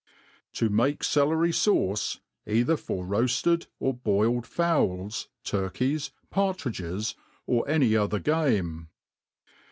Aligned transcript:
To 0.53 0.67
make 0.67 1.03
Celery 1.03 1.51
fauce 1.51 2.21
y 2.47 2.53
either 2.53 2.75
for 2.75 3.05
rqafled 3.05 3.67
or 3.79 3.93
boiled 3.93 4.47
Fowls 4.47 5.27
^ 5.45 5.45
Turki^s^ 5.47 6.09
Partridges 6.31 7.13
J 7.13 7.19
or 7.45 7.69
any 7.69 7.95
other 7.95 8.17
Game. 8.17 8.89